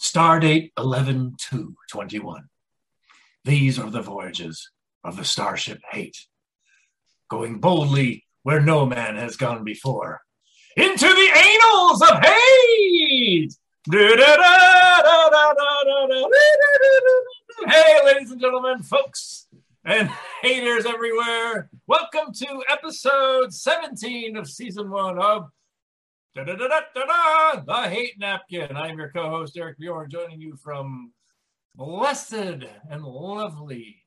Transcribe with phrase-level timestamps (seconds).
[0.00, 1.36] Stardate 11
[1.90, 2.44] 21.
[3.44, 4.70] These are the voyages
[5.04, 6.26] of the starship Hate,
[7.28, 10.20] going boldly where no man has gone before,
[10.76, 13.54] into the annals of hate!
[17.68, 19.48] Hey, ladies and gentlemen, folks,
[19.84, 20.08] and
[20.40, 25.50] haters everywhere, welcome to episode 17 of season one of
[26.34, 28.74] Da, da, da, da, da, da, the Hate Napkin.
[28.74, 31.12] I'm your co-host Arik Bjorn, joining you from
[31.74, 34.02] blessed and lovely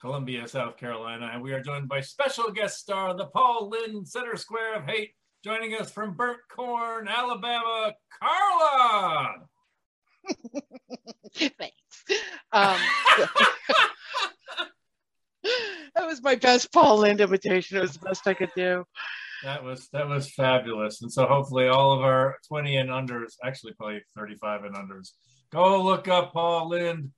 [0.00, 1.30] Columbia, South Carolina.
[1.32, 5.12] And we are joined by special guest star, the Paul Lynde Center Square of Hate,
[5.44, 9.34] joining us from Burnt Corn, Alabama, Carla.
[11.32, 12.04] Thanks.
[12.50, 12.74] Um,
[15.94, 17.76] that was my best Paul Lynde imitation.
[17.76, 18.84] It was the best I could do.
[19.42, 23.72] That was that was fabulous, and so hopefully all of our twenty and unders, actually
[23.72, 25.10] probably thirty-five and unders,
[25.50, 27.10] go look up Paul Lynde.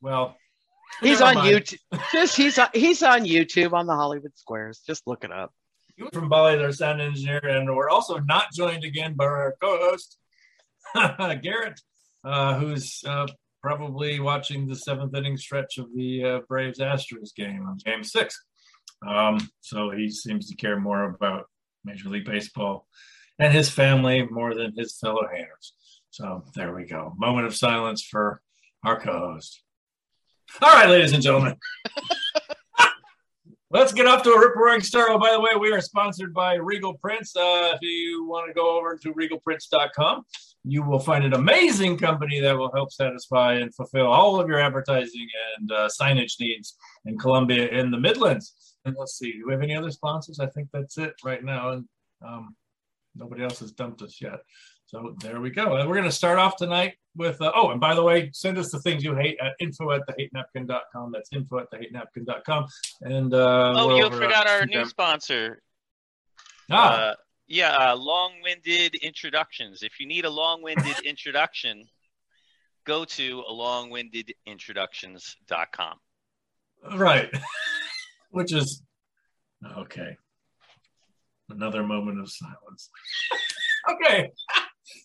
[0.00, 0.36] Well,
[1.00, 1.54] he's on mind.
[1.56, 2.00] YouTube.
[2.12, 4.80] Just he's on, he's on YouTube on the Hollywood Squares.
[4.86, 5.52] Just look it up.
[6.12, 10.16] From Bali, their sound engineer, and we're also not joined again by our co-host
[11.42, 11.80] Garrett,
[12.24, 13.26] uh, who's uh,
[13.62, 18.42] probably watching the seventh inning stretch of the uh, Braves Astros game on Game Six.
[19.06, 21.46] Um, so he seems to care more about
[21.84, 22.86] Major League Baseball
[23.38, 25.74] and his family more than his fellow haters.
[26.10, 27.14] So there we go.
[27.16, 28.42] Moment of silence for
[28.84, 29.62] our co-host.
[30.60, 31.56] All right, ladies and gentlemen.
[33.72, 35.10] Let's get off to a rip roaring start.
[35.12, 37.36] Oh, by the way, we are sponsored by Regal Prints.
[37.36, 40.24] Uh, if you want to go over to regalprints.com,
[40.64, 44.58] you will find an amazing company that will help satisfy and fulfill all of your
[44.58, 48.54] advertising and uh, signage needs in Columbia in the Midlands.
[48.84, 50.40] And let's see, do we have any other sponsors?
[50.40, 51.70] I think that's it right now.
[51.70, 51.84] And
[52.26, 52.56] um,
[53.14, 54.40] nobody else has dumped us yet.
[54.86, 55.76] So there we go.
[55.76, 58.58] And we're going to start off tonight with, uh, oh, and by the way, send
[58.58, 61.12] us the things you hate at info at thehatenapkin.com.
[61.12, 62.66] That's info at thehatenapkin.com.
[63.02, 65.62] And, uh, oh, you forgot our new sponsor.
[66.70, 66.94] Ah.
[66.94, 67.14] Uh,
[67.46, 69.82] yeah, uh, long-winded introductions.
[69.82, 71.88] If you need a long-winded introduction,
[72.84, 75.96] go to longwindedintroductions.com.
[76.96, 77.30] Right.
[78.30, 78.82] which is
[79.78, 80.16] okay.
[81.48, 82.90] Another moment of silence.
[83.90, 84.30] okay.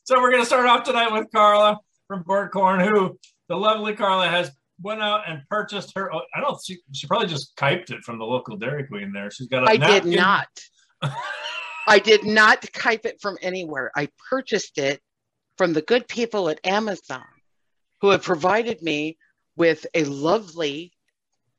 [0.03, 3.17] so we're going to start off tonight with Carla from Burnt Corn, who
[3.49, 6.13] the lovely Carla has went out and purchased her.
[6.13, 6.59] Oh, I don't.
[6.63, 9.11] She, she probably just kyped it from the local Dairy Queen.
[9.11, 9.63] There, she's got.
[9.63, 10.11] A I napkin.
[10.11, 10.47] did not.
[11.87, 13.91] I did not kype it from anywhere.
[13.95, 15.01] I purchased it
[15.57, 17.23] from the good people at Amazon,
[18.01, 19.17] who have provided me
[19.55, 20.91] with a lovely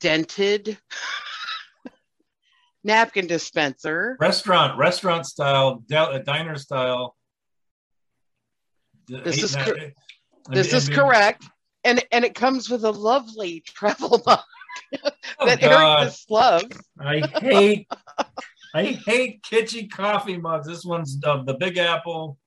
[0.01, 0.79] dented
[2.87, 4.17] napkin dispenser.
[4.19, 7.17] Restaurant, restaurant style, uh, diner style.
[9.09, 9.77] This is cor-
[10.51, 11.45] this is correct,
[11.85, 14.41] and and it comes with a lovely travel mug
[15.39, 15.71] oh, that God.
[15.71, 16.81] Arik just loves.
[16.99, 17.89] I hate
[18.75, 20.67] I hate kitschy coffee mugs.
[20.67, 22.39] This one's the Big Apple.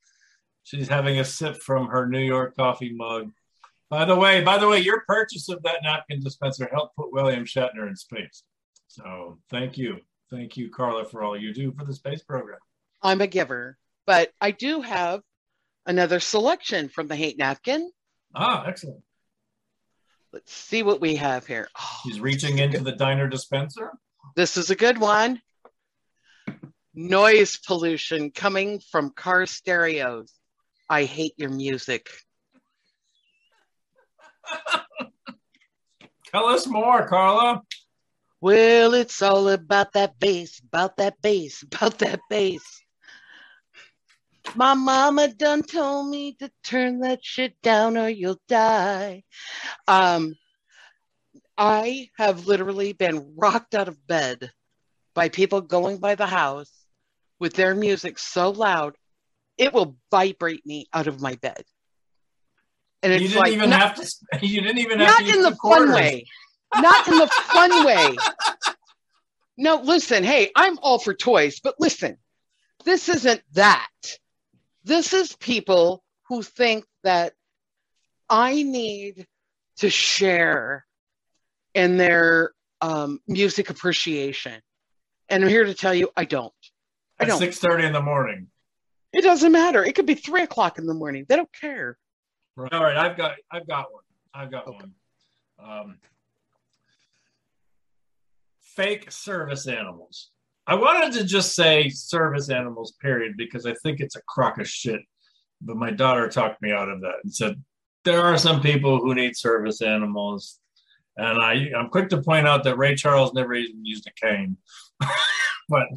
[0.63, 3.31] She's having a sip from her New York coffee mug.
[3.89, 7.43] By the way, by the way, your purchase of that napkin dispenser helped put William
[7.43, 8.43] Shatner in space.
[8.87, 9.97] So thank you.
[10.31, 12.59] Thank you, Carla, for all you do for the space program.
[13.01, 15.21] I'm a giver, but I do have
[15.85, 17.89] another selection from the Hate Napkin.
[18.35, 19.01] Ah, excellent.
[20.31, 21.67] Let's see what we have here.
[21.79, 23.91] Oh, She's reaching into the diner dispenser.
[24.35, 25.41] This is a good one.
[26.93, 30.31] Noise pollution coming from car stereos.
[30.87, 32.09] I hate your music.
[36.31, 37.63] Tell us more, Carla.
[38.41, 42.63] Well, it's all about that bass, about that bass, about that bass.
[44.55, 49.23] My mama done told me to turn that shit down or you'll die.
[49.87, 50.35] Um,
[51.57, 54.51] I have literally been rocked out of bed
[55.13, 56.71] by people going by the house
[57.39, 58.95] with their music so loud,
[59.57, 61.63] it will vibrate me out of my bed.
[63.03, 64.39] And it's you didn't like, even not, have to.
[64.45, 66.25] You didn't even have not in the fun way
[66.75, 68.17] not in the fun way.
[69.57, 72.17] No, listen, hey, I'm all for toys, but listen,
[72.85, 73.89] this isn't that.
[74.83, 77.33] This is people who think that
[78.29, 79.27] I need
[79.77, 80.85] to share
[81.73, 84.61] in their um, music appreciation.
[85.27, 86.53] And I'm here to tell you, I don't.
[87.19, 87.39] I don't.
[87.39, 88.47] Six thirty in the morning.
[89.11, 89.83] It doesn't matter.
[89.83, 91.25] It could be three o'clock in the morning.
[91.27, 91.97] They don't care.
[92.57, 94.03] All right, I've got, I've got one.
[94.33, 94.77] I've got okay.
[94.77, 94.93] one.
[95.59, 95.97] Um,
[98.79, 100.31] fake service animals.
[100.65, 104.69] I wanted to just say service animals, period, because I think it's a crock of
[104.69, 105.01] shit.
[105.61, 107.61] But my daughter talked me out of that and said,
[108.05, 110.59] there are some people who need service animals,
[111.17, 114.55] and I I'm quick to point out that Ray Charles never even used a cane,
[115.69, 115.87] but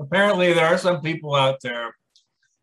[0.00, 1.94] apparently there are some people out there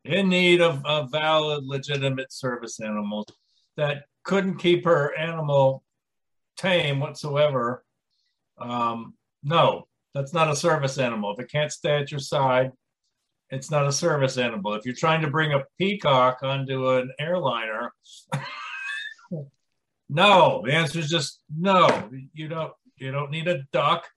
[0.04, 3.28] in need of, of valid, legitimate service animals
[3.78, 5.84] that couldn't keep her animal
[6.58, 7.86] tame whatsoever.
[8.58, 11.34] Um, no, that's not a service animal.
[11.34, 12.72] If it can't stay at your side,
[13.50, 14.74] it's not a service animal.
[14.74, 17.94] If you're trying to bring a peacock onto an airliner,
[20.10, 20.64] no.
[20.66, 22.10] The answer is just no.
[22.34, 22.74] You don't.
[22.98, 24.08] You don't need a duck.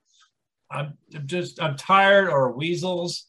[0.71, 1.61] I'm just.
[1.61, 2.29] I'm tired.
[2.29, 3.27] Or weasels,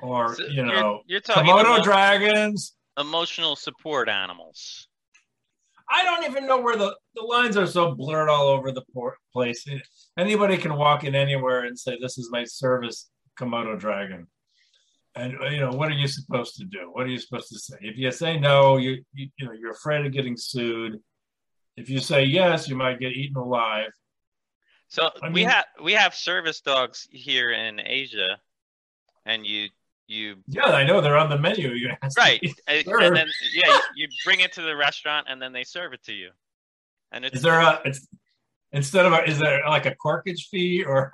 [0.00, 2.74] or so you know, you're, you're Komodo dragons.
[2.98, 4.87] Emotional support animals.
[5.90, 8.84] I don't even know where the, the lines are so blurred all over the
[9.32, 9.66] place.
[10.18, 14.26] Anybody can walk in anywhere and say, This is my service Komodo dragon.
[15.14, 16.90] And uh, you know, what are you supposed to do?
[16.92, 17.76] What are you supposed to say?
[17.80, 20.98] If you say no, you, you, you know, you're afraid of getting sued.
[21.76, 23.90] If you say yes, you might get eaten alive.
[24.88, 28.38] So I mean, we have we have service dogs here in Asia,
[29.26, 29.68] and you
[30.08, 34.08] you yeah i know they're on the menu you right and, and, then yeah you
[34.24, 36.30] bring it to the restaurant and then they serve it to you
[37.12, 38.08] and it's, is there a it's
[38.72, 41.12] instead of a, is there like a corkage fee or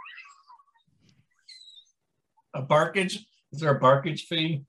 [2.54, 3.18] a barkage
[3.52, 4.62] is there a barkage fee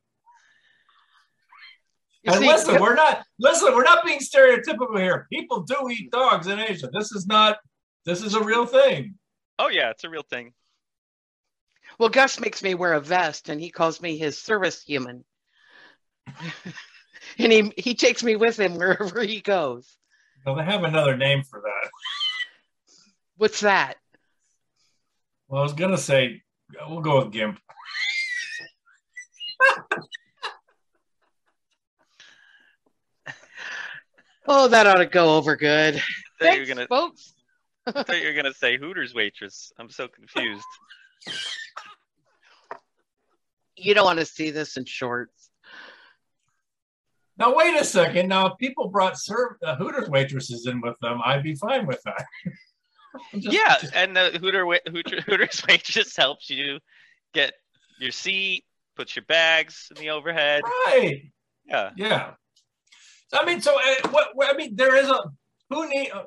[2.25, 5.27] and see, listen, we're not listen, we're not being stereotypical here.
[5.31, 6.89] People do eat dogs in Asia.
[6.91, 7.57] This is not
[8.05, 9.15] this is a real thing.
[9.59, 10.53] Oh yeah, it's a real thing.
[11.99, 15.23] Well, Gus makes me wear a vest and he calls me his service human.
[17.37, 19.97] and he, he takes me with him wherever he goes.
[20.45, 21.89] Well, they have another name for that.
[23.37, 23.95] What's that?
[25.47, 26.41] Well, I was going to say,
[26.87, 27.59] we'll go with GIMP.
[34.47, 36.01] oh, that ought to go over good.
[36.39, 37.33] Thanks, you're gonna, folks.
[37.87, 39.71] I thought you were going to say Hooters waitress.
[39.77, 40.65] I'm so confused
[43.75, 45.49] you don't want to see this in shorts.
[47.37, 48.29] Now wait a second.
[48.29, 52.01] Now if people brought serve uh, Hooters waitresses in with them, I'd be fine with
[52.03, 52.25] that.
[53.33, 53.93] just, yeah, just...
[53.93, 56.79] and the Hooter, Hooter Hooters waitress helps you
[57.33, 57.53] get
[57.99, 58.63] your seat,
[58.95, 60.63] puts your bags in the overhead.
[60.63, 61.23] Right.
[61.65, 61.91] Yeah.
[61.95, 62.31] Yeah.
[63.27, 64.29] So, I mean, so uh, what?
[64.41, 65.19] I mean, there is a
[65.69, 66.23] who need uh,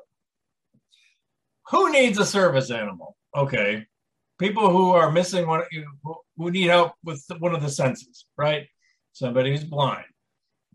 [1.67, 3.15] who needs a service animal?
[3.35, 3.85] Okay,
[4.39, 5.63] people who are missing one,
[6.37, 8.67] who need help with one of the senses, right?
[9.11, 10.05] Somebody who's blind,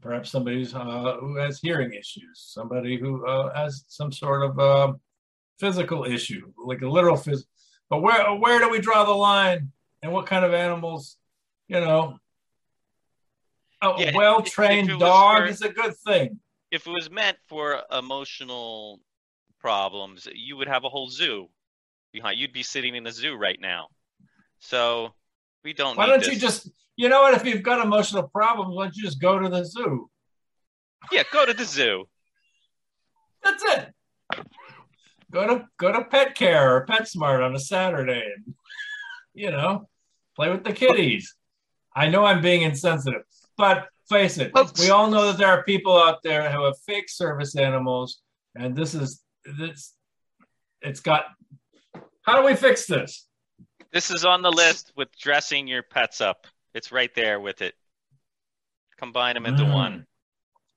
[0.01, 4.59] perhaps somebody who's, uh, who has hearing issues, somebody who uh, has some sort of
[4.59, 4.93] uh,
[5.59, 7.51] physical issue, like a literal physical.
[7.91, 9.71] But where where do we draw the line,
[10.03, 11.17] and what kind of animals?
[11.69, 12.19] You know,
[13.83, 16.41] a yeah, well trained dog for, is a good thing.
[16.71, 19.01] If it was meant for emotional
[19.61, 21.49] problems, you would have a whole zoo
[22.15, 22.39] behind.
[22.39, 23.89] You'd be sitting in the zoo right now.
[24.61, 25.13] So
[25.63, 25.99] we don't.
[25.99, 26.33] Why don't this.
[26.33, 26.71] you just?
[26.97, 27.35] You know what?
[27.35, 30.09] If you've got emotional problems, why don't you just go to the zoo?
[31.13, 32.07] Yeah, go to the zoo.
[33.43, 33.93] That's it.
[35.31, 38.55] Go to go to Pet Care or PetSmart on a Saturday, and
[39.35, 39.89] you know,
[40.37, 41.35] play with the kitties.
[41.95, 43.23] I know I'm being insensitive,
[43.59, 47.09] but face it, we all know that there are people out there who have fake
[47.09, 48.21] service animals,
[48.55, 49.95] and this is this.
[50.81, 51.25] It's got
[52.25, 53.27] how do we fix this?
[53.93, 56.47] This is on the list with dressing your pets up.
[56.75, 57.75] It's right there with it.
[58.99, 59.73] Combine them into mm.
[59.73, 60.07] one.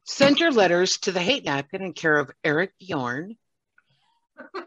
[0.04, 3.36] Send your letters to the hate napkin in care of Arik Bjorn.
[4.38, 4.62] I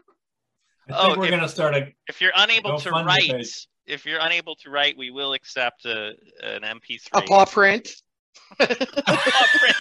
[0.89, 1.93] oh, we're going to start a.
[2.07, 3.67] If you're unable to write, page.
[3.85, 7.07] if you're unable to write, we will accept a an MP3.
[7.13, 7.89] A paw print.
[8.59, 9.75] a paw print.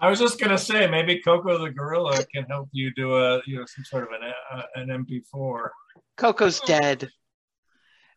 [0.00, 3.58] I was just gonna say maybe Koko the gorilla can help you do a you
[3.58, 5.68] know some sort of an uh, an MP4.
[6.16, 7.08] Koko's dead.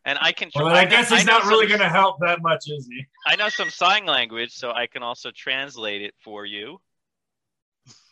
[0.04, 0.50] And I can.
[0.54, 3.04] Well, I, I guess he's I not really going to help that much, is he?
[3.26, 6.80] I know some sign language, so I can also translate it for you.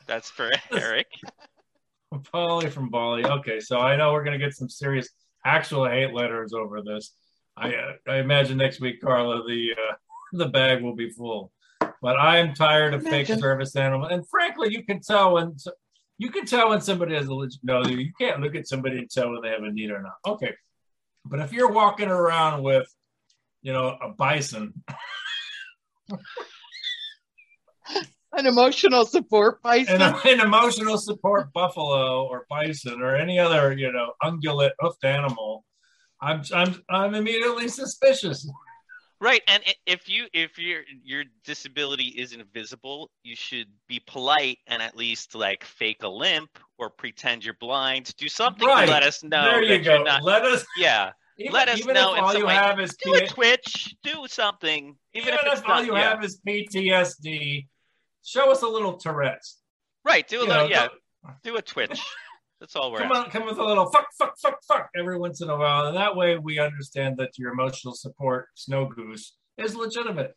[0.06, 1.04] That's for Arik.
[2.14, 3.24] Pauly from Bali.
[3.24, 5.08] Okay, so I know we're going to get some serious
[5.44, 7.14] actual hate letters over this.
[7.56, 9.94] I uh, I imagine next week, Carla, the uh,
[10.32, 11.52] the bag will be full.
[12.02, 15.56] But I am tired of fake service animals, and frankly, you can tell when
[16.18, 17.60] you can tell when somebody has a legit.
[17.62, 20.14] No, you can't look at somebody and tell when they have a need or not.
[20.26, 20.54] Okay,
[21.24, 22.86] but if you're walking around with,
[23.62, 24.72] you know, a bison,
[28.32, 33.92] an emotional support bison, an, an, emotional support buffalo or bison or any other, you
[33.92, 35.64] know, ungulate hoofed animal,
[36.20, 38.48] I'm I'm I'm immediately suspicious.
[39.18, 44.82] Right, and if you if your your disability isn't visible, you should be polite and
[44.82, 48.14] at least like fake a limp or pretend you're blind.
[48.18, 48.84] Do something right.
[48.84, 49.42] to let us know.
[49.42, 50.02] There you go.
[50.02, 50.66] Not, let us.
[50.76, 51.12] Yeah.
[51.38, 52.14] Even, let us know.
[52.14, 52.54] If all you way.
[52.54, 53.96] have is do a Twitch.
[54.02, 54.96] Do something.
[55.14, 56.10] Even, even if, if all not, you yeah.
[56.10, 57.66] have is PTSD,
[58.22, 59.60] show us a little Tourette's.
[60.04, 60.28] Right.
[60.28, 60.64] Do a you little.
[60.64, 60.88] Know, yeah.
[61.42, 62.00] Do a Twitch.
[62.60, 65.42] That's all we're come on, come with a little fuck, fuck, fuck, fuck every once
[65.42, 69.74] in a while, and that way we understand that your emotional support, Snow Goose, is
[69.74, 70.34] legitimate.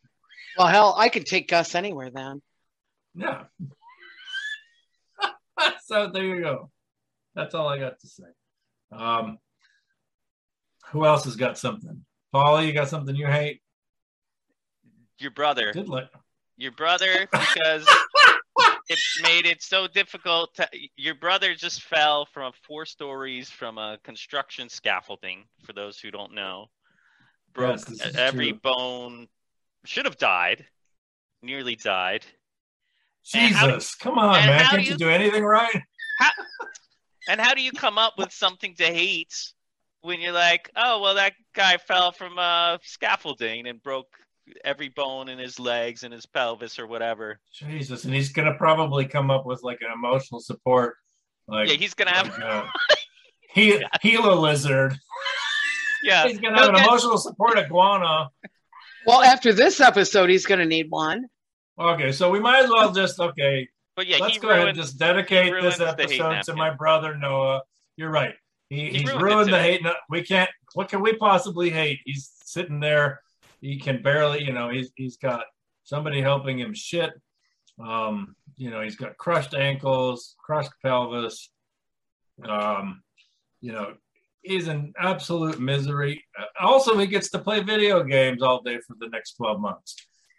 [0.58, 2.42] Well, hell, I could take Gus anywhere then.
[3.16, 3.44] Yeah.
[5.86, 6.70] so there you go.
[7.36, 8.24] That's all I got to say.
[8.92, 9.38] Um,
[10.88, 12.04] who else has got something?
[12.34, 13.62] Pauly, you got something you hate?
[15.20, 15.72] Your brother.
[15.74, 16.10] Good luck.
[16.58, 17.88] Your brother, because
[18.90, 20.56] it made it so difficult.
[20.56, 20.68] To,
[20.98, 25.46] your brother just fell from four stories from a construction scaffolding.
[25.64, 26.66] For those who don't know,
[27.54, 28.60] broke yes, every true.
[28.64, 29.28] bone.
[29.86, 30.66] Should have died.
[31.42, 32.26] Nearly died.
[33.24, 34.66] Jesus, come on, man!
[34.66, 35.82] Can't you, you, do anything right?
[36.20, 36.32] How,
[37.30, 39.54] and how do you come up with something to hate
[40.02, 44.08] when you're like, oh well, that guy fell from uh, scaffolding and broke
[44.64, 47.40] every bone in his legs and his pelvis or whatever.
[47.54, 50.96] Jesus, and he's gonna probably come up with like an emotional support.
[51.48, 52.66] Like yeah, he's gonna have like, uh,
[53.54, 54.98] he Gila lizard.
[56.04, 58.30] Yeah, he's gonna have an emotional support iguana.
[59.06, 61.26] Well, after this episode, he's gonna need one.
[61.80, 63.68] Okay, so we might as well just okay.
[63.96, 67.62] But yeah, let's go ruined, ahead and just dedicate this episode to my brother Noah.
[67.98, 68.34] You're right.
[68.70, 69.84] He, he he's ruined, ruined the hate.
[69.84, 70.50] No, We can't.
[70.74, 72.00] What can we possibly hate?
[72.06, 73.22] He's sitting there
[73.62, 75.46] he can barely, you know, he's he's got
[75.84, 77.12] somebody helping him shit.
[77.80, 81.50] Um, you know, he's got crushed ankles, crushed pelvis.
[82.48, 83.04] Um,
[83.62, 83.96] you know,
[84.42, 86.26] he's in absolute misery.
[86.60, 89.96] Also, he gets to play video games all day for the next 12 months.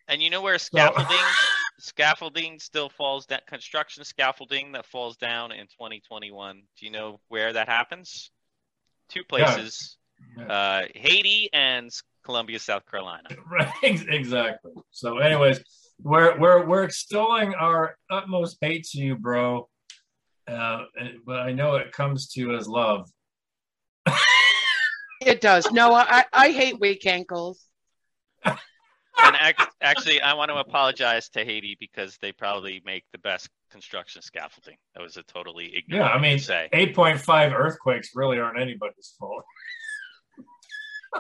[0.09, 1.17] And you know where scaffolding
[1.79, 6.63] scaffolding still falls down construction scaffolding that falls down in 2021.
[6.79, 8.31] Do you know where that happens?
[9.09, 9.97] Two places.
[10.37, 10.45] Yeah.
[10.45, 10.53] Yeah.
[10.53, 11.91] Uh, Haiti and
[12.31, 13.29] Columbia, South Carolina.
[13.51, 14.71] Right, exactly.
[14.93, 15.61] So, anyways,
[16.01, 19.69] we're we're we're extolling our utmost hate to you, bro.
[20.47, 20.85] Uh,
[21.27, 23.11] but I know it comes to you as love.
[25.21, 25.73] it does.
[25.73, 27.67] No, I I hate weak ankles.
[28.45, 28.57] and
[29.83, 34.77] actually, I want to apologize to Haiti because they probably make the best construction scaffolding.
[34.95, 36.07] That was a totally ignorant.
[36.07, 39.45] Yeah, I mean, say eight point five earthquakes really aren't anybody's fault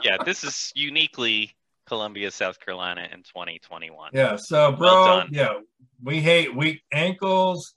[0.02, 1.54] yeah, this is uniquely
[1.86, 4.10] Columbia, South Carolina in 2021.
[4.12, 5.54] Yeah, so bro, well yeah,
[6.02, 7.74] we hate weak ankles,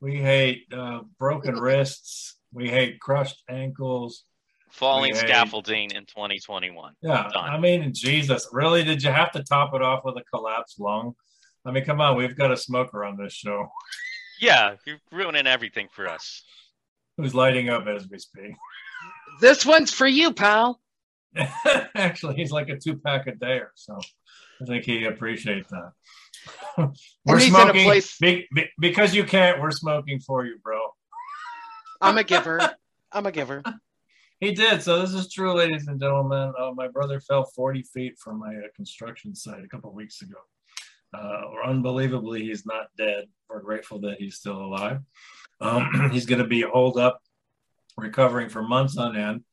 [0.00, 4.24] we hate uh, broken wrists, we hate crushed ankles,
[4.70, 6.94] falling scaffolding in 2021.
[7.02, 8.84] Yeah, I mean, Jesus, really?
[8.84, 11.14] Did you have to top it off with a collapsed lung?
[11.64, 13.68] I mean, come on, we've got a smoker on this show.
[14.42, 16.42] Yeah, you're ruining everything for us.
[17.18, 18.54] Who's lighting up as we speak?
[19.42, 20.80] This one's for you, pal.
[21.94, 23.98] Actually, he's like a two pack a day or so.
[24.60, 25.92] I think he appreciates that.
[27.24, 28.18] we're smoking place...
[28.18, 29.60] be, be, because you can't.
[29.60, 30.80] We're smoking for you, bro.
[32.00, 32.60] I'm a giver.
[33.12, 33.62] I'm a giver.
[34.40, 34.82] He did.
[34.82, 36.54] So this is true, ladies and gentlemen.
[36.58, 40.38] Uh, my brother fell 40 feet from my uh, construction site a couple weeks ago.
[41.12, 43.26] Uh, unbelievably, he's not dead.
[43.50, 45.00] We're grateful that he's still alive.
[45.60, 47.20] Um, he's going to be holed up,
[47.98, 49.44] recovering for months on end.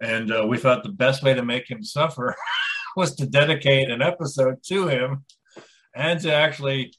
[0.00, 2.36] And uh, we thought the best way to make him suffer
[2.96, 5.24] was to dedicate an episode to him
[5.94, 6.92] and to actually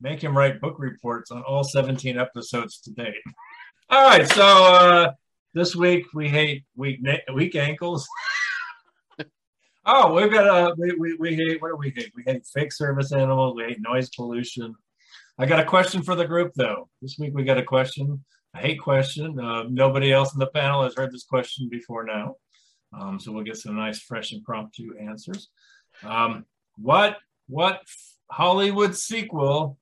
[0.00, 3.14] make him write book reports on all 17 episodes to date.
[3.90, 5.12] All right, so uh,
[5.52, 7.00] this week we hate weak
[7.34, 8.08] weak ankles.
[9.84, 12.10] oh, we've got a uh, we, we, we hate what do we hate?
[12.16, 13.54] We hate fake service animals.
[13.54, 14.74] We hate noise pollution.
[15.38, 16.88] I got a question for the group though.
[17.02, 19.38] This week we got a question, a hate question.
[19.38, 22.36] Uh, nobody else in the panel has heard this question before now.
[22.98, 25.48] Um, so we'll get some nice, fresh, impromptu answers.
[26.02, 26.46] Um,
[26.76, 27.80] what what
[28.30, 29.78] Hollywood sequel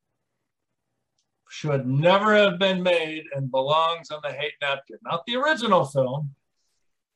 [1.49, 4.97] should never have been made and belongs on the hate napkin?
[5.03, 6.35] Not the original film.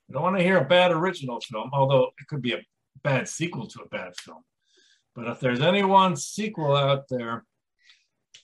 [0.09, 2.63] I don't want to hear a bad original film, although it could be a
[3.03, 4.43] bad sequel to a bad film.
[5.15, 7.45] But if there's any one sequel out there,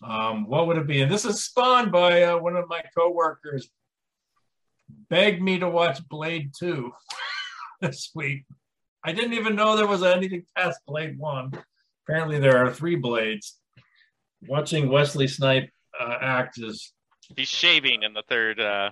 [0.02, 1.02] um, what would it be?
[1.02, 3.71] And this is spawned by uh, one of my coworkers.
[5.09, 6.90] Begged me to watch Blade 2.
[7.90, 8.44] this week.
[9.04, 11.52] I didn't even know there was anything past Blade One.
[12.06, 13.58] Apparently, there are three blades.
[14.46, 15.68] Watching Wesley Snipe
[16.00, 16.92] uh, act is.
[17.36, 18.60] He's shaving in the third.
[18.60, 18.90] Uh...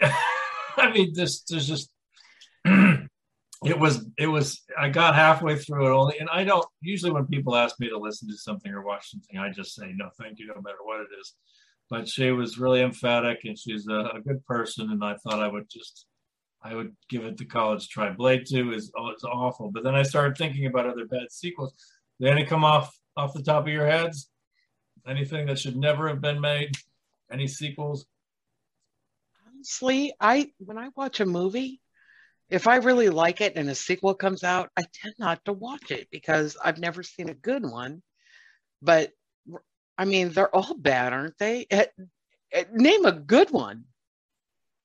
[0.00, 1.90] I mean, this there's just
[2.64, 7.26] it was it was I got halfway through it only, and I don't usually when
[7.26, 10.38] people ask me to listen to something or watch something, I just say no, thank
[10.38, 11.34] you, no matter what it is.
[11.90, 15.48] But she was really emphatic, and she's a, a good person, and I thought I
[15.48, 16.06] would just
[16.64, 18.10] I would give it the college try.
[18.10, 21.74] Blade Two is oh, it's awful, but then I started thinking about other bad sequels.
[22.18, 24.30] Did any come off off the top of your heads?
[25.06, 26.70] Anything that should never have been made?
[27.30, 28.06] Any sequels?
[29.46, 31.82] Honestly, I when I watch a movie,
[32.48, 35.90] if I really like it and a sequel comes out, I tend not to watch
[35.90, 38.02] it because I've never seen a good one.
[38.80, 39.12] But
[39.98, 41.66] I mean, they're all bad, aren't they?
[41.70, 41.86] Eh,
[42.52, 43.84] eh, name a good one.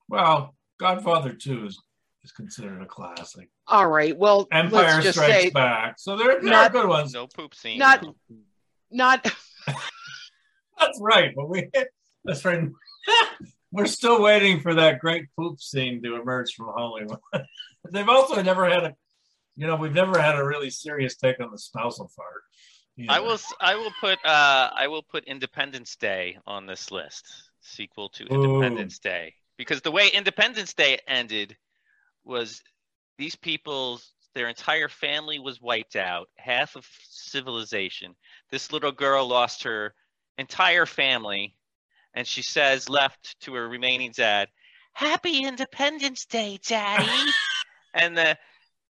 [0.09, 1.79] Well, Godfather Two is,
[2.23, 3.49] is considered a classic.
[3.67, 4.17] All right.
[4.17, 5.95] Well, Empire let's just Strikes say Back.
[5.99, 7.13] So there, there Not- are good ones.
[7.13, 7.77] No poop scene.
[7.77, 8.05] not
[8.91, 9.23] not
[10.79, 11.33] That's right.
[11.35, 11.69] But we
[12.23, 12.67] that's right.
[13.71, 17.19] We're still waiting for that great poop scene to emerge from Hollywood.
[17.91, 18.95] They've also never had a,
[19.55, 22.41] you know, we've never had a really serious take on the spousal fart.
[23.07, 23.37] I will.
[23.61, 24.17] I will put.
[24.25, 27.31] Uh, I will put Independence Day on this list.
[27.61, 28.43] Sequel to Ooh.
[28.43, 31.57] Independence Day, because the way Independence Day ended
[32.23, 32.63] was
[33.19, 38.15] these people's their entire family was wiped out, half of civilization.
[38.51, 39.93] This little girl lost her
[40.37, 41.57] entire family,
[42.13, 44.47] and she says, left to her remaining dad,
[44.93, 47.31] "Happy Independence Day, Daddy."
[47.93, 48.37] and the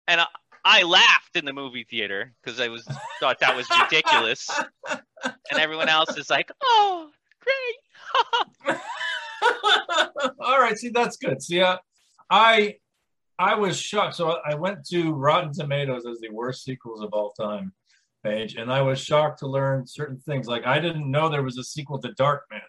[0.08, 0.28] and I,
[0.64, 2.88] I laughed in the movie theater because I was
[3.20, 4.50] thought that was ridiculous,
[4.90, 8.80] and everyone else is like, "Oh, great."
[10.40, 11.42] All right, see that's good.
[11.42, 11.78] See, uh,
[12.30, 12.76] I
[13.38, 14.16] I was shocked.
[14.16, 17.74] So I went to Rotten Tomatoes as the worst sequels of all time
[18.24, 20.48] page, and I was shocked to learn certain things.
[20.48, 22.62] Like I didn't know there was a sequel to Darkman.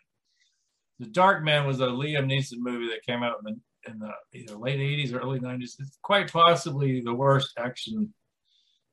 [0.98, 4.56] The Darkman was a Liam Neeson movie that came out in the, in the either
[4.56, 5.74] late '80s or early '90s.
[5.78, 8.12] It's quite possibly the worst action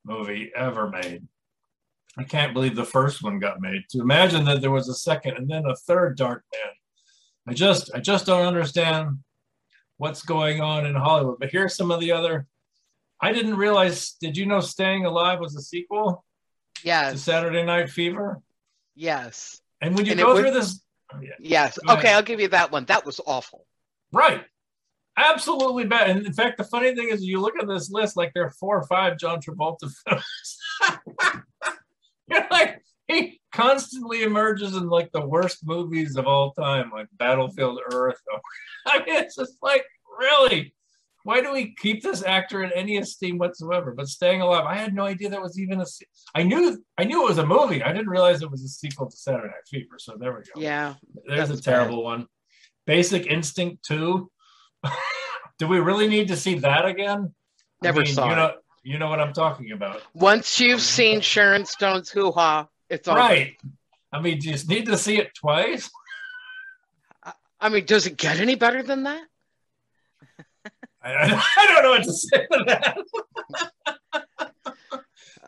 [0.06, 1.28] movie ever made.
[2.18, 3.82] I can't believe the first one got made.
[3.92, 6.74] To imagine that there was a second and then a third Dark Man.
[7.48, 9.20] I just I just don't understand
[9.98, 11.38] what's going on in Hollywood.
[11.40, 12.48] But here's some of the other.
[13.22, 14.14] I didn't realize.
[14.22, 16.24] Did you know Staying Alive was a sequel
[16.84, 17.14] Yes.
[17.14, 18.42] to Saturday Night Fever?
[18.96, 20.82] yes, And when you And go would- through this,
[21.14, 21.78] oh, yeah, yes.
[21.80, 22.00] Go ahead.
[22.06, 22.86] Okay, I'll give you that one.
[22.86, 23.66] That was awful.
[24.12, 24.46] right,
[25.18, 26.10] absolutely bad.
[26.12, 28.52] And in fact, the funny thing is, you look at this list, like there are
[28.52, 30.58] four or five John Travolta films.
[32.28, 32.82] You're like,
[33.14, 38.20] he constantly emerges in like the worst movies of all time, like Battlefield Earth.
[38.88, 39.86] I mean, it's just like,
[40.20, 40.74] really?
[41.26, 43.94] Why do we keep this actor in any esteem whatsoever?
[43.96, 45.86] But Staying Alive, I had no idea that was even a.
[45.86, 47.82] se- I knew, I knew it was a movie.
[47.82, 49.96] I didn't realize it was a sequel to Saturday Night Fever.
[50.00, 50.60] So there we go.
[50.60, 50.96] Yeah,
[51.26, 52.28] There's a terrible one.
[52.86, 54.30] Basic Instinct 2.
[55.60, 57.34] Do we really need to see that again?
[57.82, 58.56] I Never mean, saw you it.
[58.84, 60.02] you know what I'm talking about.
[60.14, 63.58] once you've seen Sharon Stone's hoo ha, it's all Right.
[64.12, 65.90] I mean, do you just need to see it twice?
[67.60, 69.24] I mean, does it get any better than that?
[71.02, 72.98] I, I don't know what to say to that.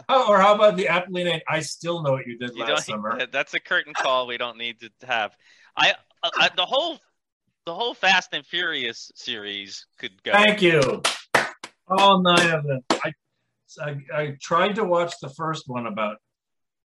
[0.07, 2.85] Oh, or how about the aptly named I Still Know What You Did You Last.
[2.85, 3.25] Summer?
[3.31, 4.27] That's a curtain call.
[4.27, 5.35] We don't need to have.
[5.75, 6.99] I, I the whole
[7.65, 10.33] the whole Fast and Furious series could go.
[10.33, 11.01] Thank you.
[11.87, 12.81] All nine of them.
[12.91, 13.13] I,
[13.81, 16.17] I, I tried to watch the first one about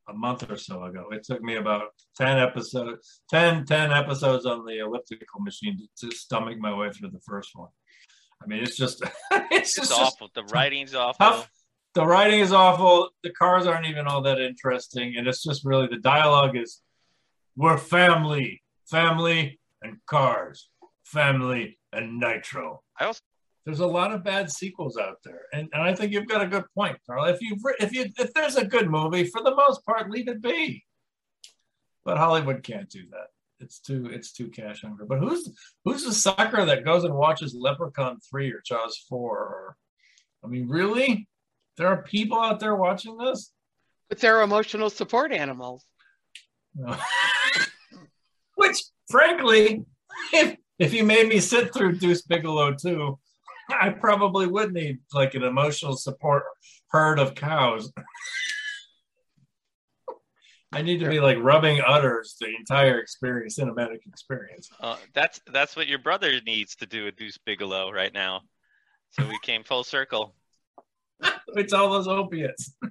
[0.09, 1.07] a month or so ago.
[1.11, 6.15] It took me about 10 episodes, 10, 10 episodes on the elliptical machine to, to
[6.15, 7.69] stomach my way through the first one.
[8.41, 10.29] I mean, it's just, it's It's just, awful.
[10.33, 11.25] The writing's awful.
[11.25, 11.49] tough.
[11.95, 13.09] The writing is awful.
[13.23, 15.15] The cars aren't even all that interesting.
[15.17, 16.81] And it's just really the dialogue is
[17.55, 20.69] we're family, family and cars,
[21.03, 23.21] family and nitro I also
[23.65, 26.47] there's a lot of bad sequels out there, and, and I think you've got a
[26.47, 27.25] good point, Carl.
[27.25, 30.41] If you if you if there's a good movie, for the most part, leave it
[30.41, 30.83] be.
[32.05, 33.27] But Hollywood can't do that.
[33.59, 35.05] It's too it's too cash hungry.
[35.07, 35.49] But who's
[35.83, 39.37] who's the sucker that goes and watches Leprechaun three or Jaws four?
[39.37, 39.77] Or
[40.43, 41.27] I mean, really,
[41.77, 43.51] there are people out there watching this.
[44.07, 45.85] But they're emotional support animals.
[48.55, 48.77] Which,
[49.09, 49.85] frankly,
[50.33, 53.19] if if you made me sit through Deuce Bigalow too,
[53.69, 56.43] I probably would need like an emotional support
[56.89, 57.91] herd of cows.
[60.71, 64.69] I need to be like rubbing udders the entire experience, cinematic experience.
[64.79, 68.41] uh, that's that's what your brother needs to do with Deuce Bigalow right now.
[69.11, 70.35] So we came full circle.
[71.55, 72.75] It's all those opiates.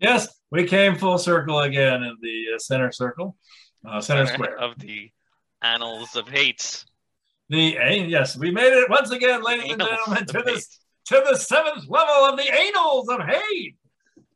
[0.00, 3.36] yes, we came full circle again in the uh, center circle,
[3.86, 4.58] uh, center square.
[4.58, 5.10] of the
[5.60, 6.86] annals of hates.
[7.50, 7.76] The
[8.08, 12.24] yes, we made it once again, ladies and gentlemen, to this to the seventh level
[12.24, 13.76] of the anals of hate.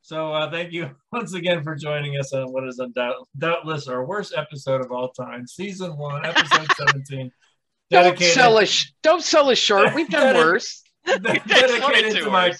[0.01, 4.05] So uh, thank you once again for joining us on what is undoubt- doubtless our
[4.05, 7.31] worst episode of all time, season one, episode seventeen.
[7.89, 8.91] Don't dedicated- sell us.
[9.01, 9.93] Don't sell us short.
[9.95, 10.83] We've done Dedicated- worse.
[11.05, 12.53] dedicated to my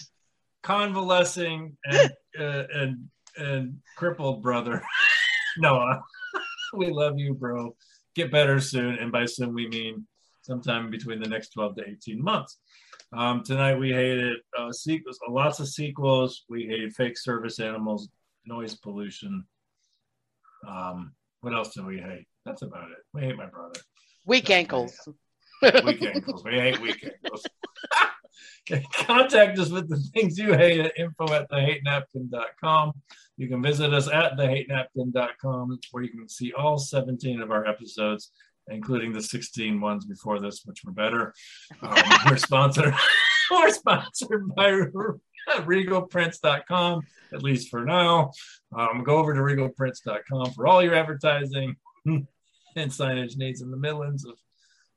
[0.64, 4.84] convalescing and uh, and and crippled brother
[5.58, 6.02] Noah.
[6.74, 7.76] we love you, bro.
[8.16, 10.08] Get better soon, and by soon we mean
[10.41, 12.58] sometime between the next twelve to eighteen months.
[13.12, 16.43] Um, tonight we hated uh, sequels, lots of sequels.
[16.49, 18.10] We hated fake service animals,
[18.45, 19.45] noise pollution.
[20.67, 22.25] Um, what else did we hate?
[22.45, 22.97] That's about it.
[23.13, 23.80] We hate my brother.
[24.25, 24.97] Weak ankles.
[25.62, 26.43] Weak ankles.
[26.43, 27.45] We hate weak ankles.
[28.93, 32.93] Contact us with the things you hate at info at thehatenapkin.com.
[33.38, 38.32] You can visit us at thehatenapkin.com where you can see all 17 of our episodes,
[38.69, 41.34] including the 16 ones before this, which were better.
[41.82, 41.95] Um,
[42.29, 42.93] we're sponsored.
[43.51, 44.71] we're sponsored by
[45.49, 47.01] regalprints.com,
[47.34, 48.32] at least for now.
[48.75, 52.27] Um, go over to regalprints.com for all your advertising and
[52.75, 54.36] signage needs in the Midlands of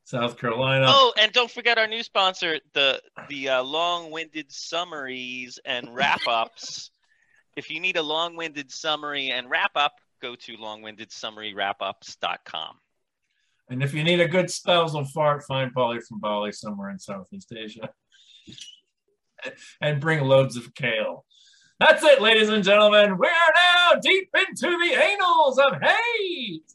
[0.04, 0.86] South Carolina.
[0.88, 6.90] Oh, and don't forget our new sponsor, the the uh, long-winded summaries and wrap-ups.
[7.56, 12.78] if you need a long-winded summary and wrap-up, go to longwindedsummarywrapups.com.
[13.72, 17.54] And if you need a good spousal fart, find Pauly from Bali somewhere in Southeast
[17.56, 17.88] Asia.
[19.80, 21.24] and bring loads of kale.
[21.80, 23.16] That's it, ladies and gentlemen.
[23.18, 26.70] We are now deep into the annals of hate.